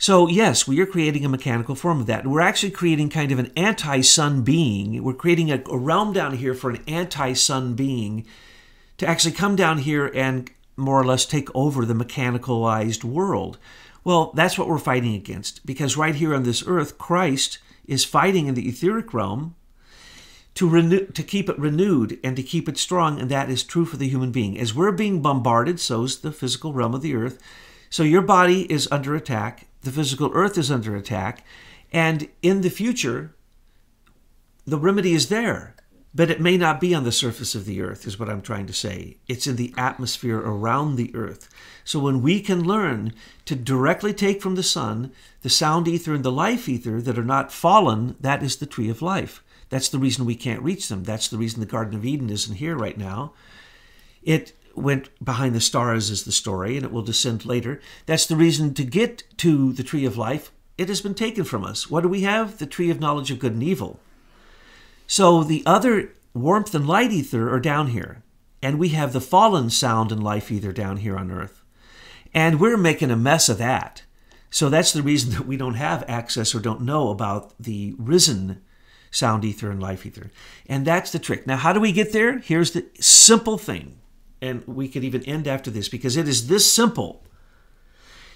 [0.00, 2.26] So, yes, we are creating a mechanical form of that.
[2.26, 5.04] We're actually creating kind of an anti sun being.
[5.04, 8.24] We're creating a, a realm down here for an anti sun being
[8.96, 13.58] to actually come down here and more or less take over the mechanicalized world.
[14.02, 18.46] Well, that's what we're fighting against because right here on this earth, Christ is fighting
[18.46, 19.54] in the etheric realm
[20.54, 23.84] to renew to keep it renewed and to keep it strong and that is true
[23.84, 27.14] for the human being as we're being bombarded so is the physical realm of the
[27.14, 27.38] earth
[27.88, 31.44] so your body is under attack the physical earth is under attack
[31.92, 33.34] and in the future
[34.66, 35.74] the remedy is there
[36.12, 38.66] but it may not be on the surface of the earth is what i'm trying
[38.66, 39.16] to say.
[39.28, 41.48] It's in the atmosphere around the earth.
[41.84, 43.12] So when we can learn
[43.44, 45.12] to directly take from the sun
[45.42, 48.90] the sound ether and the life ether that are not fallen that is the tree
[48.90, 49.42] of life.
[49.68, 51.04] That's the reason we can't reach them.
[51.04, 53.32] That's the reason the garden of eden isn't here right now.
[54.22, 58.36] It went behind the stars is the story and it will descend later that's the
[58.36, 62.02] reason to get to the tree of life it has been taken from us what
[62.02, 64.00] do we have the tree of knowledge of good and evil
[65.06, 68.22] so the other warmth and light ether are down here.
[68.62, 71.62] And we have the fallen sound and life ether down here on earth.
[72.32, 74.02] And we're making a mess of that.
[74.50, 78.62] So that's the reason that we don't have access or don't know about the risen
[79.10, 80.30] sound ether and life ether.
[80.68, 81.46] And that's the trick.
[81.46, 82.38] Now, how do we get there?
[82.38, 83.99] Here's the simple thing.
[84.42, 87.22] And we could even end after this because it is this simple.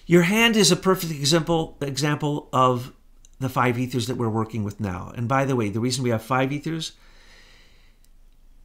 [0.07, 2.93] Your hand is a perfect example example of
[3.41, 5.13] the five ethers that we're working with now.
[5.17, 6.93] And by the way, the reason we have five ethers,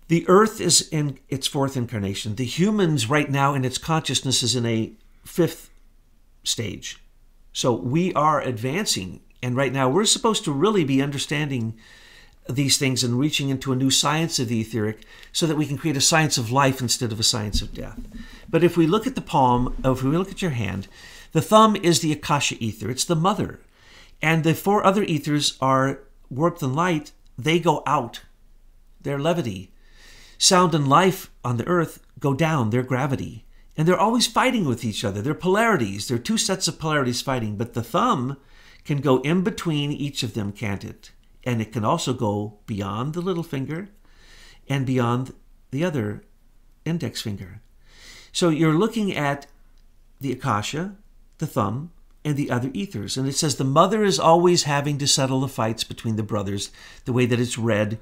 [0.10, 2.36] the earth is in its fourth incarnation.
[2.36, 5.70] The humans right now in its consciousness is in a fifth
[6.44, 7.02] stage.
[7.54, 9.22] So we are advancing.
[9.42, 11.78] And right now we're supposed to really be understanding
[12.56, 15.78] these things and reaching into a new science of the etheric so that we can
[15.78, 18.00] create a science of life instead of a science of death.
[18.50, 20.88] But if we look at the palm, uh, if we look at your hand,
[21.32, 23.60] the thumb is the Akasha ether, it's the mother.
[24.22, 28.22] And the four other ethers are warmth and light, they go out.
[29.02, 29.72] They're levity.
[30.38, 33.46] Sound and life on the earth go down, they're gravity.
[33.78, 35.22] And they're always fighting with each other.
[35.22, 36.08] They're polarities.
[36.08, 37.56] They're two sets of polarities fighting.
[37.56, 38.36] But the thumb
[38.84, 41.12] can go in between each of them, can't it?
[41.50, 43.90] And it can also go beyond the little finger
[44.68, 45.34] and beyond
[45.72, 46.22] the other
[46.86, 47.62] index finger.
[48.32, 49.48] So you're looking at
[50.22, 50.96] the Akasha,
[51.40, 51.92] the thumb,
[52.24, 53.18] and the other ethers.
[53.18, 56.70] And it says the mother is always having to settle the fights between the brothers,
[57.06, 57.98] the way that it's read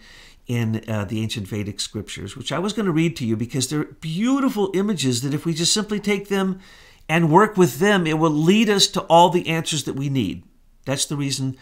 [0.46, 3.70] in uh, the ancient Vedic scriptures, which I was going to read to you because
[3.70, 6.60] they're beautiful images that if we just simply take them
[7.08, 10.44] and work with them, it will lead us to all the answers that we need.
[10.84, 11.58] That's the reason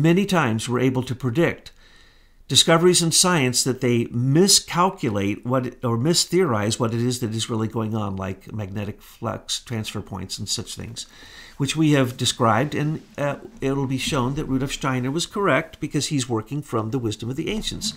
[0.00, 1.72] many times we're able to predict
[2.48, 7.68] discoveries in science that they miscalculate what or mistheorize what it is that is really
[7.68, 11.06] going on, like magnetic flux transfer points and such things,
[11.56, 16.08] which we have described, and uh, it'll be shown that Rudolf Steiner was correct because
[16.08, 17.94] he's working from the wisdom of the ancients.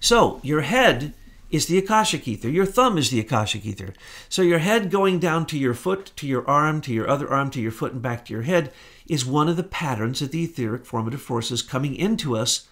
[0.00, 1.12] So your head
[1.50, 2.48] is the Akashic ether.
[2.48, 3.92] Your thumb is the Akashic ether.
[4.28, 7.50] So your head going down to your foot, to your arm, to your other arm,
[7.50, 8.72] to your foot, and back to your head
[9.10, 12.68] is one of the patterns of the etheric formative forces coming into us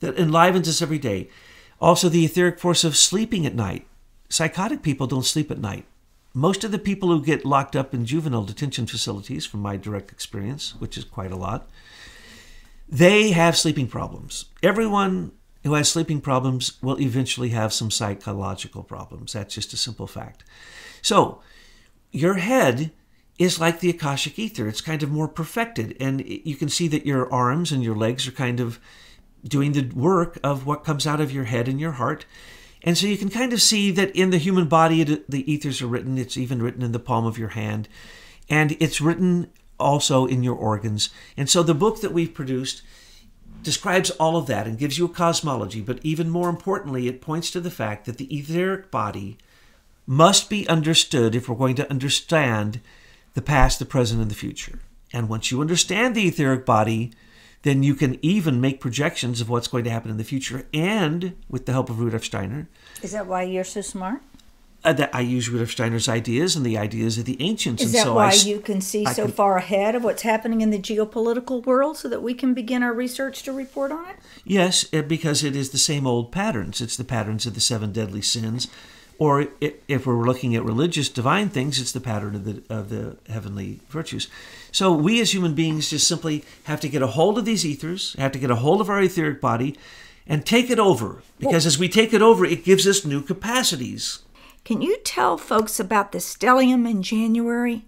[0.00, 1.30] that enlivens us every day.
[1.80, 3.86] Also, the etheric force of sleeping at night.
[4.28, 5.86] Psychotic people don't sleep at night.
[6.34, 10.12] Most of the people who get locked up in juvenile detention facilities, from my direct
[10.12, 11.68] experience, which is quite a lot,
[12.86, 14.44] they have sleeping problems.
[14.62, 15.32] Everyone
[15.64, 19.32] who has sleeping problems will eventually have some psychological problems.
[19.32, 20.44] That's just a simple fact.
[21.00, 21.40] So,
[22.12, 22.92] your head
[23.40, 24.68] is like the Akashic ether.
[24.68, 25.96] It's kind of more perfected.
[25.98, 28.78] And you can see that your arms and your legs are kind of
[29.42, 32.26] doing the work of what comes out of your head and your heart.
[32.82, 35.86] And so you can kind of see that in the human body, the ethers are
[35.86, 36.18] written.
[36.18, 37.88] It's even written in the palm of your hand.
[38.50, 41.08] And it's written also in your organs.
[41.34, 42.82] And so the book that we've produced
[43.62, 45.80] describes all of that and gives you a cosmology.
[45.80, 49.38] But even more importantly, it points to the fact that the etheric body
[50.06, 52.82] must be understood if we're going to understand
[53.34, 54.78] the past, the present, and the future.
[55.12, 57.12] And once you understand the etheric body,
[57.62, 60.66] then you can even make projections of what's going to happen in the future.
[60.72, 62.68] And with the help of Rudolf Steiner,
[63.02, 64.22] Is that why you're so smart?
[64.82, 67.82] uh, that I use Rudolf Steiner's ideas and the ideas of the ancients.
[67.82, 70.02] Is and that so why I, you can see I so can- far ahead of
[70.02, 73.92] what's happening in the geopolitical world so that we can begin our research to report
[73.92, 74.16] on it?
[74.42, 76.80] Yes, because it is the same old patterns.
[76.80, 78.68] It's the patterns of the seven deadly sins.
[79.20, 83.18] Or if we're looking at religious divine things, it's the pattern of the of the
[83.28, 84.28] heavenly virtues.
[84.72, 88.16] So we as human beings just simply have to get a hold of these ethers,
[88.18, 89.76] have to get a hold of our etheric body,
[90.26, 91.22] and take it over.
[91.38, 94.20] Because as we take it over, it gives us new capacities.
[94.64, 97.84] Can you tell folks about the stellium in January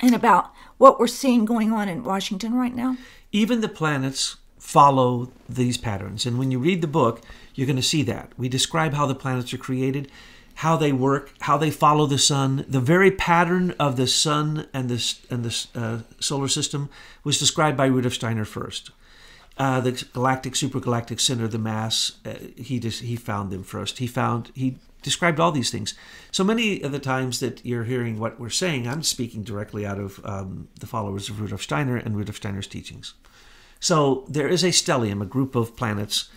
[0.00, 2.96] and about what we're seeing going on in Washington right now?
[3.32, 6.24] even the planets follow these patterns.
[6.24, 7.22] And when you read the book,
[7.54, 8.32] you're going to see that.
[8.36, 10.10] We describe how the planets are created,
[10.56, 12.64] how they work, how they follow the sun.
[12.68, 16.88] The very pattern of the sun and the, and the uh, solar system
[17.24, 18.90] was described by Rudolf Steiner first.
[19.58, 23.98] Uh, the galactic supergalactic center, the mass, uh, he he found them first.
[23.98, 25.94] He found he described all these things.
[26.30, 29.98] So many of the times that you're hearing what we're saying, I'm speaking directly out
[29.98, 33.14] of um, the followers of Rudolf Steiner and Rudolf Steiner's teachings.
[33.78, 36.30] So there is a stellium, a group of planets,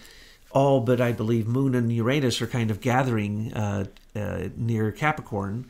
[0.51, 3.85] all but I believe Moon and Uranus are kind of gathering uh,
[4.15, 5.65] uh, near Capricorn,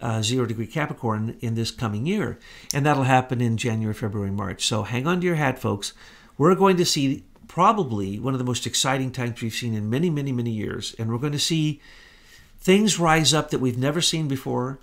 [0.00, 2.38] uh, zero degree Capricorn, in this coming year.
[2.74, 4.64] And that'll happen in January, February, March.
[4.66, 5.92] So hang on to your hat, folks.
[6.38, 10.10] We're going to see probably one of the most exciting times we've seen in many,
[10.10, 10.94] many, many years.
[10.98, 11.80] And we're going to see
[12.58, 14.78] things rise up that we've never seen before.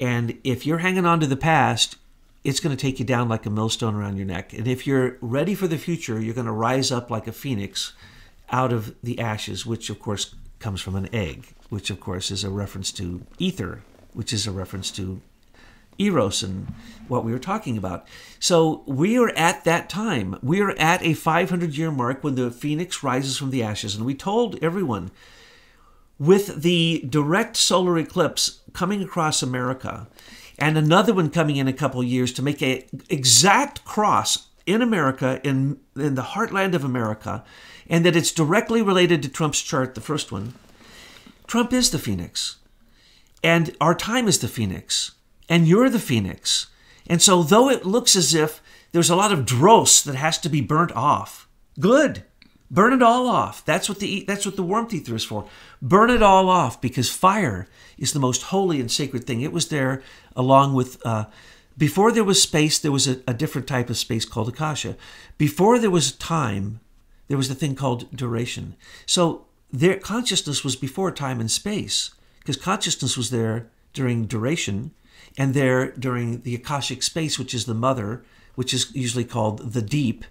[0.00, 1.96] And if you're hanging on to the past,
[2.44, 4.52] it's going to take you down like a millstone around your neck.
[4.52, 7.92] And if you're ready for the future, you're going to rise up like a phoenix
[8.50, 12.44] out of the ashes, which of course comes from an egg, which of course is
[12.44, 15.20] a reference to ether, which is a reference to
[15.98, 16.66] eros and
[17.08, 18.06] what we were talking about.
[18.38, 20.38] So we are at that time.
[20.42, 23.96] We are at a 500 year mark when the phoenix rises from the ashes.
[23.96, 25.10] And we told everyone
[26.18, 30.08] with the direct solar eclipse coming across America
[30.58, 35.40] and another one coming in a couple years to make an exact cross in America
[35.44, 37.44] in in the heartland of America
[37.88, 40.54] and that it's directly related to Trump's chart the first one
[41.48, 42.58] Trump is the phoenix
[43.42, 45.12] and our time is the phoenix
[45.48, 46.68] and you're the phoenix
[47.08, 50.48] and so though it looks as if there's a lot of dross that has to
[50.48, 51.48] be burnt off
[51.80, 52.22] good
[52.70, 53.64] Burn it all off.
[53.64, 55.48] That's what the that's what the warmth ether is for.
[55.80, 59.40] Burn it all off because fire is the most holy and sacred thing.
[59.40, 60.02] It was there
[60.36, 61.26] along with uh,
[61.78, 62.78] before there was space.
[62.78, 64.96] There was a, a different type of space called akasha.
[65.38, 66.80] Before there was time,
[67.28, 68.76] there was a thing called duration.
[69.06, 74.92] So their consciousness was before time and space because consciousness was there during duration
[75.36, 79.82] and there during the akashic space, which is the mother, which is usually called the
[79.82, 80.24] deep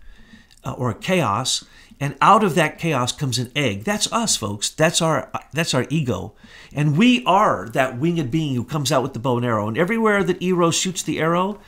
[0.66, 1.64] uh, or chaos.
[2.00, 3.84] And out of that chaos comes an egg.
[3.84, 4.70] That's us folks.
[4.70, 6.34] That's our that's our ego.
[6.74, 9.68] And we are that winged being who comes out with the bow and arrow.
[9.68, 11.60] And everywhere that eros shoots the arrow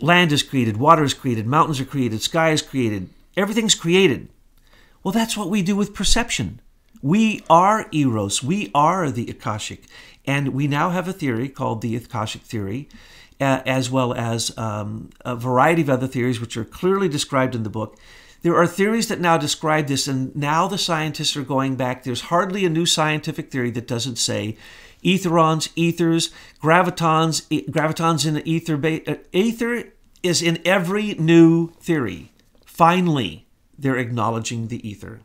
[0.00, 4.28] land is created water is created mountains are created sky is created everything's created.
[5.04, 6.60] Well that's what we do with perception
[7.02, 9.84] we are eros we are the akashic
[10.24, 12.88] and we now have a theory called the akashic theory
[13.40, 17.70] as well as um, a variety of other theories which are clearly described in the
[17.70, 17.98] book
[18.42, 22.02] there are theories that now describe this, and now the scientists are going back.
[22.02, 24.56] There's hardly a new scientific theory that doesn't say
[25.04, 26.30] etherons, ethers,
[26.60, 28.74] gravitons, e- gravitons in the ether.
[29.06, 29.92] Uh, ether
[30.24, 32.32] is in every new theory.
[32.66, 33.46] Finally,
[33.78, 35.20] they're acknowledging the ether.